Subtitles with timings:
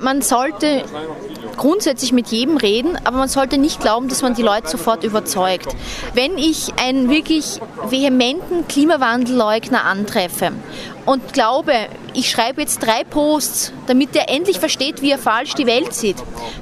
[0.00, 0.82] Man sollte
[1.56, 5.74] grundsätzlich mit jedem reden, aber man sollte nicht glauben, dass man die Leute sofort überzeugt.
[6.14, 10.52] Wenn ich einen wirklich vehementen Klimawandelleugner antreffe
[11.06, 11.72] und glaube,
[12.14, 16.16] ich schreibe jetzt drei Posts, damit er endlich versteht, wie er falsch die Welt sieht,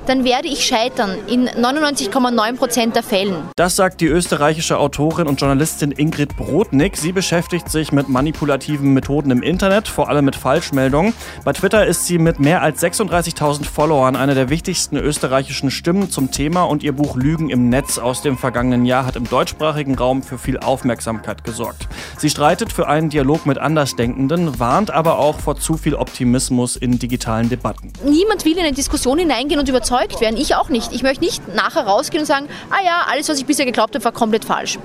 [0.06, 3.48] dann werde ich scheitern in 99,9 Prozent der Fällen.
[3.56, 6.96] Das sagt die österreichische Autorin und Journalistin Ingrid Brodnik.
[6.96, 11.14] Sie beschäftigt sich mit manipulativen Methoden im Internet, vor allem mit Falschmeldungen.
[11.44, 16.30] Bei Twitter ist sie mit mehr als 36.000 Followern eine der wichtigsten österreichischen Stimmen zum
[16.30, 20.22] Thema und ihr Buch Lügen im Netz aus dem vergangenen Jahr hat im deutschsprachigen Raum
[20.22, 21.88] für viel Aufmerksamkeit gesorgt.
[22.18, 26.98] Sie streitet für einen Dialog mit Andersdenkenden, warnt aber auch vor zu viel Optimismus in
[26.98, 27.92] digitalen Debatten.
[28.04, 30.36] Niemand will in eine Diskussion hineingehen und überzeugt werden.
[30.36, 30.92] Ich auch nicht.
[30.92, 34.04] Ich möchte nicht nachher rausgehen und sagen, ah ja, alles, was ich bisher geglaubt habe,
[34.04, 34.78] war komplett falsch.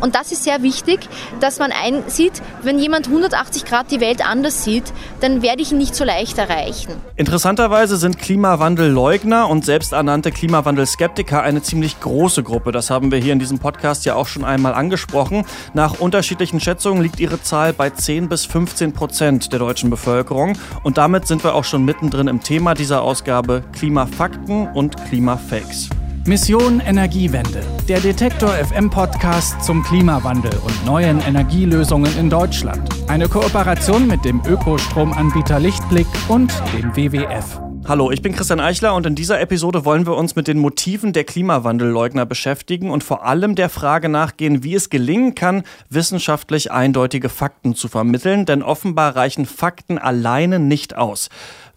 [0.00, 1.00] Und das ist sehr wichtig,
[1.40, 5.78] dass man einsieht, wenn jemand 180 Grad die Welt anders sieht, dann werde ich ihn
[5.78, 6.92] nicht so leicht erreichen.
[7.16, 12.72] Interessanterweise sind Klimawandelleugner und selbsternannte Klimawandelskeptiker eine ziemlich große Gruppe.
[12.72, 15.44] Das haben wir hier in diesem Podcast ja auch schon einmal angesprochen.
[15.74, 20.58] Nach unterschiedlichen Schätzungen liegt ihre Zahl bei 10 bis 15 Prozent der deutschen Bevölkerung.
[20.82, 25.88] Und damit sind wir auch schon mittendrin im Thema dieser Ausgabe Klimafakten und Klimafakes.
[26.26, 32.88] Mission Energiewende, der Detektor FM Podcast zum Klimawandel und neuen Energielösungen in Deutschland.
[33.08, 37.69] Eine Kooperation mit dem Ökostromanbieter Lichtblick und dem WWF.
[37.90, 41.12] Hallo, ich bin Christian Eichler und in dieser Episode wollen wir uns mit den Motiven
[41.12, 47.28] der Klimawandelleugner beschäftigen und vor allem der Frage nachgehen, wie es gelingen kann, wissenschaftlich eindeutige
[47.28, 51.30] Fakten zu vermitteln, denn offenbar reichen Fakten alleine nicht aus.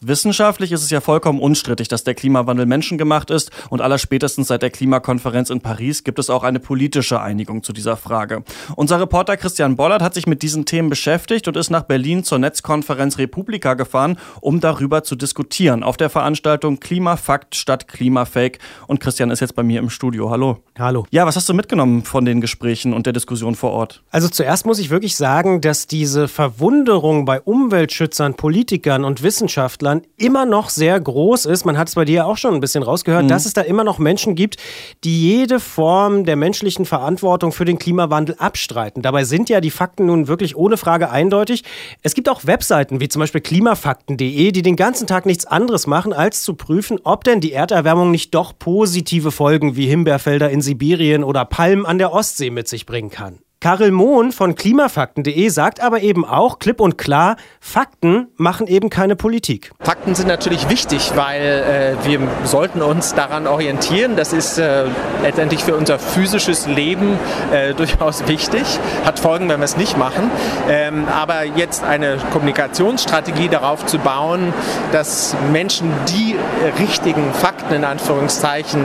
[0.07, 4.69] Wissenschaftlich ist es ja vollkommen unstrittig, dass der Klimawandel menschengemacht ist und allerspätestens seit der
[4.69, 8.43] Klimakonferenz in Paris gibt es auch eine politische Einigung zu dieser Frage.
[8.75, 12.39] Unser Reporter Christian Bollert hat sich mit diesen Themen beschäftigt und ist nach Berlin zur
[12.39, 18.59] Netzkonferenz Republika gefahren, um darüber zu diskutieren auf der Veranstaltung Klimafakt statt Klimafake.
[18.87, 20.29] Und Christian ist jetzt bei mir im Studio.
[20.29, 20.63] Hallo.
[20.77, 21.05] Hallo.
[21.11, 24.03] Ja, was hast du mitgenommen von den Gesprächen und der Diskussion vor Ort?
[24.09, 30.07] Also zuerst muss ich wirklich sagen, dass diese Verwunderung bei Umweltschützern, Politikern und Wissenschaftlern Deutschland
[30.17, 31.65] immer noch sehr groß ist.
[31.65, 33.27] Man hat es bei dir auch schon ein bisschen rausgehört, mhm.
[33.27, 34.57] dass es da immer noch Menschen gibt,
[35.03, 39.01] die jede Form der menschlichen Verantwortung für den Klimawandel abstreiten.
[39.01, 41.63] Dabei sind ja die Fakten nun wirklich ohne Frage eindeutig.
[42.01, 46.13] Es gibt auch Webseiten wie zum Beispiel klimafakten.de, die den ganzen Tag nichts anderes machen,
[46.13, 51.23] als zu prüfen, ob denn die Erderwärmung nicht doch positive Folgen wie Himbeerfelder in Sibirien
[51.23, 53.42] oder Palmen an der Ostsee mit sich bringen kann.
[53.63, 59.15] Karel Mohn von klimafakten.de sagt aber eben auch klipp und klar, Fakten machen eben keine
[59.15, 59.71] Politik.
[59.79, 64.17] Fakten sind natürlich wichtig, weil äh, wir sollten uns daran orientieren.
[64.17, 64.83] Das ist äh,
[65.21, 67.17] letztendlich für unser physisches Leben
[67.53, 68.63] äh, durchaus wichtig.
[69.05, 70.29] Hat Folgen, wenn wir es nicht machen.
[70.67, 74.53] Ähm, aber jetzt eine Kommunikationsstrategie darauf zu bauen,
[74.91, 76.35] dass Menschen die
[76.79, 78.83] richtigen Fakten in Anführungszeichen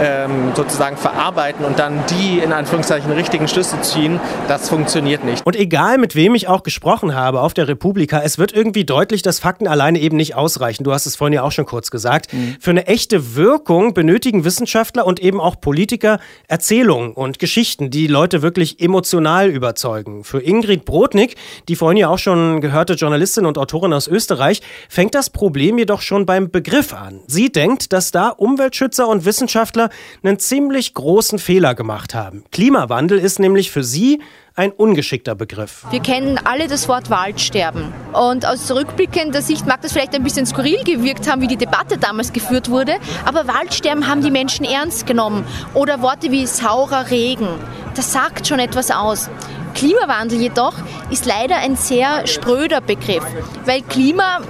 [0.00, 5.44] ähm, sozusagen verarbeiten und dann die in Anführungszeichen richtigen Schlüsse ziehen, ziehen, das funktioniert nicht.
[5.44, 9.22] Und egal mit wem ich auch gesprochen habe auf der Republika, es wird irgendwie deutlich,
[9.22, 10.84] dass Fakten alleine eben nicht ausreichen.
[10.84, 12.32] Du hast es vorhin ja auch schon kurz gesagt.
[12.32, 12.56] Mhm.
[12.60, 18.42] Für eine echte Wirkung benötigen Wissenschaftler und eben auch Politiker Erzählungen und Geschichten, die Leute
[18.42, 20.24] wirklich emotional überzeugen.
[20.24, 21.36] Für Ingrid Brodnik,
[21.68, 26.00] die vorhin ja auch schon gehörte Journalistin und Autorin aus Österreich, fängt das Problem jedoch
[26.00, 27.20] schon beim Begriff an.
[27.26, 29.90] Sie denkt, dass da Umweltschützer und Wissenschaftler
[30.22, 32.44] einen ziemlich großen Fehler gemacht haben.
[32.50, 34.22] Klimawandel ist nämlich für sie Sie
[34.54, 35.84] ein ungeschickter Begriff.
[35.90, 37.92] Wir kennen alle das Wort Waldsterben.
[38.12, 41.98] Und aus rückblickender Sicht mag das vielleicht ein bisschen skurril gewirkt haben, wie die Debatte
[41.98, 42.94] damals geführt wurde.
[43.24, 45.44] Aber Waldsterben haben die Menschen ernst genommen.
[45.74, 47.48] Oder Worte wie saurer Regen.
[47.96, 49.28] Das sagt schon etwas aus.
[49.78, 50.74] Klimawandel jedoch
[51.08, 53.22] ist leider ein sehr spröder Begriff,
[53.64, 54.40] weil Klima,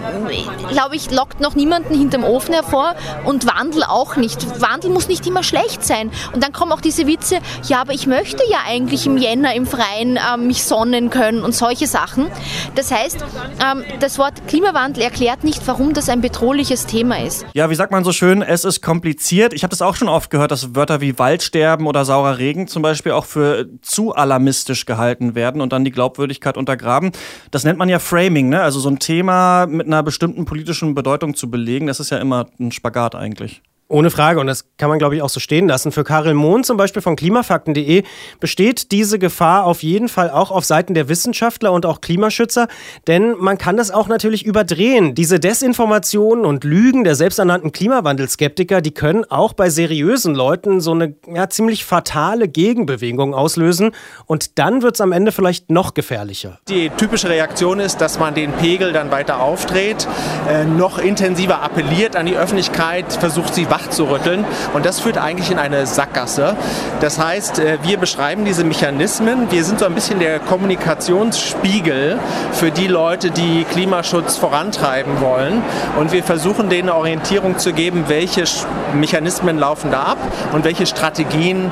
[0.71, 2.95] glaube ich, lockt noch niemanden hinterm Ofen hervor
[3.27, 4.59] und Wandel auch nicht.
[4.59, 6.11] Wandel muss nicht immer schlecht sein.
[6.33, 9.67] Und dann kommen auch diese Witze, ja, aber ich möchte ja eigentlich im Jänner im
[9.67, 12.29] Freien äh, mich sonnen können und solche Sachen.
[12.75, 13.19] Das heißt,
[13.63, 17.45] ähm, das Wort Klimawandel erklärt nicht, warum das ein bedrohliches Thema ist.
[17.53, 19.53] Ja, wie sagt man so schön, es ist kompliziert.
[19.53, 22.81] Ich habe das auch schon oft gehört, dass Wörter wie Waldsterben oder saurer Regen zum
[22.81, 27.13] Beispiel auch für zu alarmistisch gehalten gehalten werden und dann die Glaubwürdigkeit untergraben.
[27.51, 28.63] Das nennt man ja Framing, ne?
[28.63, 32.47] Also so ein Thema mit einer bestimmten politischen Bedeutung zu belegen, das ist ja immer
[32.59, 33.63] ein Spagat eigentlich.
[33.91, 34.39] Ohne Frage.
[34.39, 35.93] Und das kann man, glaube ich, auch so stehen lassen.
[35.93, 38.03] Für Karel Mohn zum Beispiel von klimafakten.de
[38.39, 42.69] besteht diese Gefahr auf jeden Fall auch auf Seiten der Wissenschaftler und auch Klimaschützer.
[43.07, 45.15] Denn man kann das auch natürlich überdrehen.
[45.15, 51.15] Diese Desinformationen und Lügen der selbsternannten Klimawandelskeptiker, die können auch bei seriösen Leuten so eine
[51.27, 53.93] ja, ziemlich fatale Gegenbewegung auslösen.
[54.27, 56.59] Und dann wird es am Ende vielleicht noch gefährlicher.
[56.69, 60.07] Die typische Reaktion ist, dass man den Pegel dann weiter aufdreht,
[60.47, 64.45] äh, noch intensiver appelliert an die Öffentlichkeit, versucht sie wach zu rütteln.
[64.75, 66.57] Und das führt eigentlich in eine Sackgasse.
[67.01, 69.51] Das heißt, äh, wir beschreiben diese Mechanismen.
[69.51, 72.19] Wir sind so ein bisschen der Kommunikationsspiegel
[72.53, 75.63] für die Leute, die Klimaschutz vorantreiben wollen.
[75.99, 78.45] Und wir versuchen denen Orientierung zu geben, welche
[78.95, 80.19] Mechanismen laufen da ab
[80.53, 81.71] und welche Strategien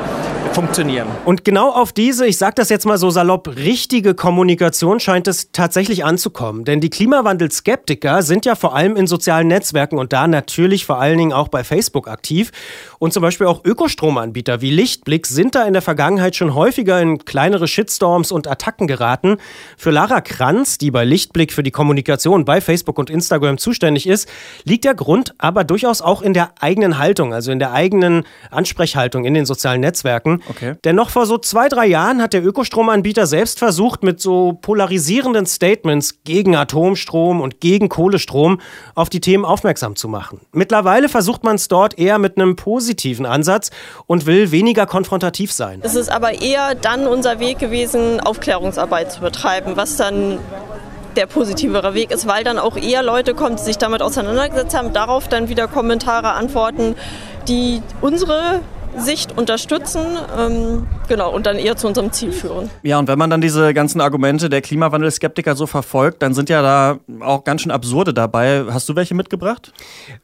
[0.57, 1.09] funktionieren.
[1.25, 5.53] Und genau auf diese, ich sage das jetzt mal so salopp, richtige Kommunikation scheint es
[5.53, 6.65] tatsächlich anzukommen.
[6.65, 11.19] Denn die Klimawandelskeptiker sind ja vor allem in sozialen Netzwerken und da natürlich vor allen
[11.19, 12.53] Dingen auch bei Facebook aktiv.
[12.99, 17.25] Und zum Beispiel auch Ökostromanbieter wie Lichtblick sind da in der Vergangenheit schon häufiger in
[17.25, 19.39] kleinere Shitstorms und Attacken geraten.
[19.77, 24.29] Für Lara Kranz, die bei Lichtblick für die Kommunikation bei Facebook und Instagram zuständig ist,
[24.65, 29.25] liegt der Grund aber durchaus auch in der eigenen Haltung, also in der eigenen Ansprechhaltung
[29.25, 30.43] in den sozialen Netzwerken.
[30.49, 30.75] Okay.
[30.85, 35.47] Denn noch vor so zwei, drei Jahren hat der Ökostromanbieter selbst versucht, mit so polarisierenden
[35.47, 38.61] Statements gegen Atomstrom und gegen Kohlestrom
[38.95, 40.41] auf die Themen aufmerksam zu machen.
[40.53, 43.71] Mittlerweile versucht man es dort eher mit einem positiven Ansatz
[44.07, 45.81] und will weniger konfrontativ sein.
[45.83, 50.39] Es ist aber eher dann unser Weg gewesen, Aufklärungsarbeit zu betreiben, was dann
[51.17, 54.93] der positivere Weg ist, weil dann auch eher Leute kommen, die sich damit auseinandergesetzt haben,
[54.93, 56.95] darauf dann wieder Kommentare antworten,
[57.49, 58.61] die unsere
[58.97, 60.05] Sicht unterstützen,
[60.39, 62.71] ähm, genau, und dann eher zu unserem Ziel führen.
[62.83, 66.63] Ja, und wenn man dann diese ganzen Argumente der Klimawandelskeptiker so verfolgt, dann sind ja
[66.63, 68.65] da auch ganz schön absurde dabei.
[68.71, 69.73] Hast du welche mitgebracht?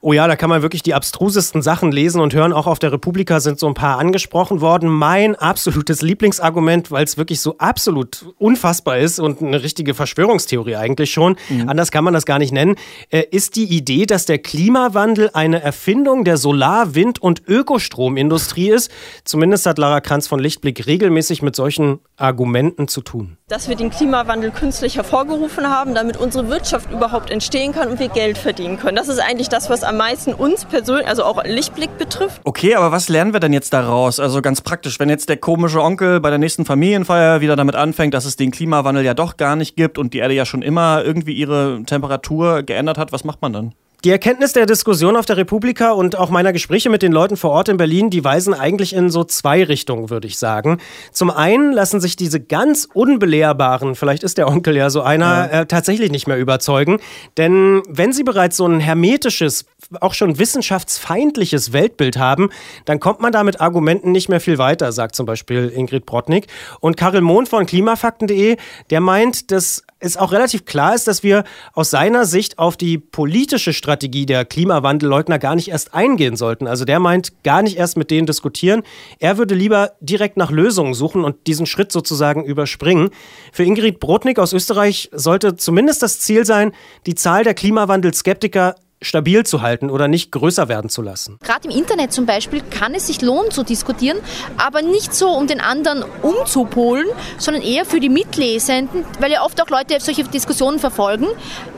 [0.00, 2.52] Oh ja, da kann man wirklich die abstrusesten Sachen lesen und hören.
[2.52, 4.88] Auch auf der Republika sind so ein paar angesprochen worden.
[4.88, 11.12] Mein absolutes Lieblingsargument, weil es wirklich so absolut unfassbar ist und eine richtige Verschwörungstheorie eigentlich
[11.12, 11.68] schon, mhm.
[11.68, 12.76] anders kann man das gar nicht nennen,
[13.10, 18.70] äh, ist die Idee, dass der Klimawandel eine Erfindung der Solar-, Wind- und Ökostromindustrie Industrie
[18.70, 18.90] ist.
[19.24, 23.36] Zumindest hat Lara Kranz von Lichtblick regelmäßig mit solchen Argumenten zu tun.
[23.48, 28.08] Dass wir den Klimawandel künstlich hervorgerufen haben, damit unsere Wirtschaft überhaupt entstehen kann und wir
[28.08, 28.96] Geld verdienen können.
[28.96, 32.40] Das ist eigentlich das, was am meisten uns persönlich, also auch Lichtblick betrifft.
[32.44, 34.20] Okay, aber was lernen wir denn jetzt daraus?
[34.20, 38.14] Also ganz praktisch, wenn jetzt der komische Onkel bei der nächsten Familienfeier wieder damit anfängt,
[38.14, 41.04] dass es den Klimawandel ja doch gar nicht gibt und die Erde ja schon immer
[41.04, 43.74] irgendwie ihre Temperatur geändert hat, was macht man dann?
[44.04, 47.52] Die Erkenntnis der Diskussion auf der Republika und auch meiner Gespräche mit den Leuten vor
[47.52, 50.78] Ort in Berlin, die weisen eigentlich in so zwei Richtungen, würde ich sagen.
[51.12, 55.60] Zum einen lassen sich diese ganz unbelehrbaren, vielleicht ist der Onkel ja so einer, ja.
[55.60, 56.98] äh, tatsächlich nicht mehr überzeugen.
[57.36, 59.66] Denn wenn sie bereits so ein hermetisches,
[60.00, 62.50] auch schon wissenschaftsfeindliches Weltbild haben,
[62.86, 66.48] dann kommt man da mit Argumenten nicht mehr viel weiter, sagt zum Beispiel Ingrid Brodnik.
[66.80, 68.56] Und Karel Mohn von klimafakten.de,
[68.90, 71.44] der meint, dass es auch relativ klar ist, dass wir
[71.74, 76.66] aus seiner Sicht auf die politische Strategie der Klimawandelleugner gar nicht erst eingehen sollten.
[76.66, 78.82] Also der meint, gar nicht erst mit denen diskutieren.
[79.20, 83.10] Er würde lieber direkt nach Lösungen suchen und diesen Schritt sozusagen überspringen.
[83.52, 86.72] Für Ingrid Brodnik aus Österreich sollte zumindest das Ziel sein,
[87.06, 91.38] die Zahl der Klimawandelskeptiker stabil zu halten oder nicht größer werden zu lassen.
[91.42, 94.18] Gerade im Internet zum Beispiel kann es sich lohnen zu diskutieren,
[94.56, 97.06] aber nicht so, um den anderen umzupolen,
[97.38, 101.26] sondern eher für die Mitlesenden, weil ja oft auch Leute solche Diskussionen verfolgen,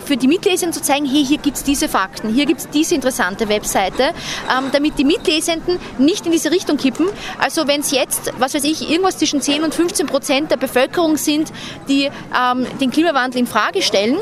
[0.04, 2.94] für die Mitlesenden zu zeigen, hey, hier gibt es diese Fakten, hier gibt es diese
[2.94, 7.06] interessante Webseite, ähm, damit die Mitlesenden nicht in diese Richtung kippen.
[7.38, 11.16] Also wenn es jetzt, was weiß ich, irgendwas zwischen 10 und 15 Prozent der Bevölkerung
[11.16, 11.52] sind,
[11.88, 14.18] die ähm, den Klimawandel in Frage stellen,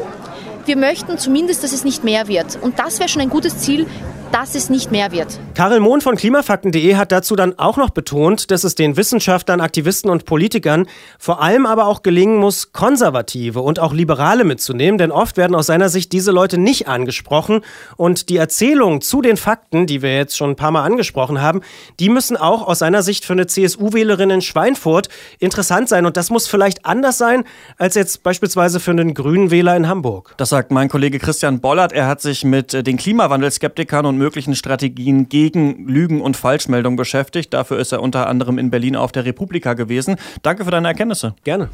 [0.67, 2.59] wir möchten zumindest, dass es nicht mehr wird.
[2.61, 3.87] Und das wäre schon ein gutes Ziel,
[4.33, 5.39] dass es nicht mehr wird.
[5.55, 10.11] Karel Mohn von klimafakten.de hat dazu dann auch noch betont, dass es den Wissenschaftlern, Aktivisten
[10.11, 10.87] und Politikern
[11.19, 15.67] vor allem aber auch gelingen muss, Konservative und auch Liberale mitzunehmen, denn oft werden aus
[15.67, 17.61] seiner Sicht diese Leute nicht angesprochen
[17.97, 21.61] und die Erzählungen zu den Fakten, die wir jetzt schon ein paar Mal angesprochen haben,
[22.01, 25.11] die müssen auch aus seiner Sicht für eine CSU-Wählerin in Schweinfurt
[25.41, 27.45] interessant sein und das muss vielleicht anders sein
[27.77, 30.35] als jetzt beispielsweise für einen grünen Wähler in Hamburg.
[30.39, 31.93] Das sagt mein Kollege Christian Bollert.
[31.93, 37.53] Er hat sich mit den Klimawandelskeptikern und möglichen Strategien gegen Lügen und Falschmeldungen beschäftigt.
[37.53, 40.15] Dafür ist er unter anderem in Berlin auf der Republika gewesen.
[40.43, 41.35] Danke für deine Erkenntnisse.
[41.43, 41.71] Gerne.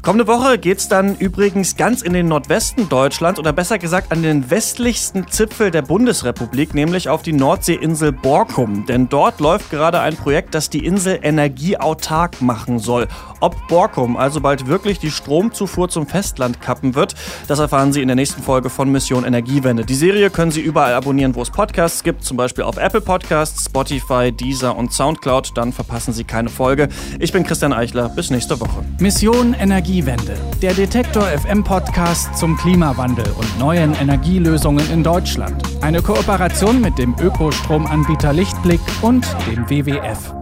[0.00, 4.22] Kommende Woche geht es dann übrigens ganz in den Nordwesten Deutschlands oder besser gesagt an
[4.22, 8.86] den westlichsten Zipfel der Bundesrepublik, nämlich auf die Nordseeinsel Borkum.
[8.86, 13.08] Denn dort läuft gerade ein Projekt, das die Insel energieautark machen soll.
[13.40, 17.16] Ob Borkum also bald wirklich die Stromzufuhr zum Festland kappen wird,
[17.48, 19.84] das erfahren Sie in der nächsten Folge von Mission Energiewende.
[19.84, 23.00] Die Serie können Sie überall abonnieren, wo es Podcasts Podcasts gibt, zum Beispiel auf Apple
[23.00, 25.56] Podcasts, Spotify, Deezer und Soundcloud.
[25.56, 26.88] Dann verpassen Sie keine Folge.
[27.18, 28.10] Ich bin Christian Eichler.
[28.10, 28.84] Bis nächste Woche.
[28.98, 30.36] Mission Energiewende.
[30.60, 35.62] Der Detektor FM Podcast zum Klimawandel und neuen Energielösungen in Deutschland.
[35.80, 40.37] Eine Kooperation mit dem Ökostromanbieter Lichtblick und dem WWF.